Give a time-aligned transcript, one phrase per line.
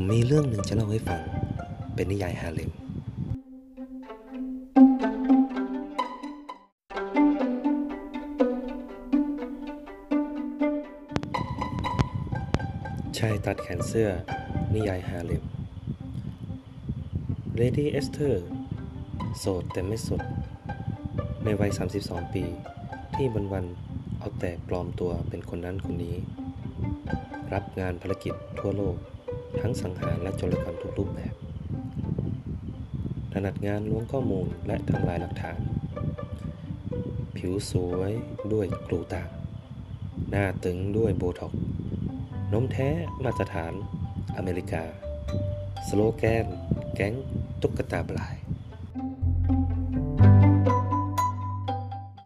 [0.00, 1.20] มมีเรื่องหนึ่งจะเล่าให้ฟัง
[1.94, 2.72] เป็นนิยายฮาเลม
[13.18, 14.08] ชายตัดแขนเสื้อ
[14.74, 15.44] นิยายฮาเลม
[17.56, 18.46] เลดี้เอสเธอร์
[19.38, 20.22] โสดแต่ไม่สด
[21.44, 21.70] ในวัย
[22.02, 22.44] 32 ปี
[23.14, 26.16] ที่วันๆเอาแต่ปลอมตัวเป็นคนนั้นคนนี้
[27.52, 28.96] รับงานภารกิจทั่วโลก
[29.60, 31.34] ทั้งสังหารและโจรกรรมทุกรูปแบบ
[33.32, 35.58] ถนัดงานล้วงข้อมูลและทำลายหลักฐาน
[37.36, 38.12] ผิวสวย
[38.52, 39.24] ด้วยกลูตา
[40.30, 41.60] หน้าตึงด้วยโบท็อกซ์
[42.52, 42.88] นมแท้
[43.24, 43.72] มาตรฐาน
[44.36, 44.84] อเมริกา
[45.88, 46.46] สโลแกน
[46.94, 47.14] แก๊ง
[47.60, 48.37] ตุ๊กตาปลาย